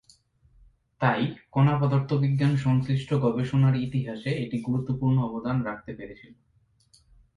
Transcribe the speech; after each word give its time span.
তাই 1.01 1.21
কণা 1.51 1.75
পদার্থবিজ্ঞান 1.81 2.53
সংশ্লিষ্ট 2.57 3.09
গবেষণার 3.15 3.75
ইতিহাসে 3.77 4.31
এটি 4.35 4.57
গুরুত্বপূর্ণ 4.61 5.17
অবদান 5.23 5.57
রাখতে 5.61 5.91
পেরেছিল। 5.93 6.33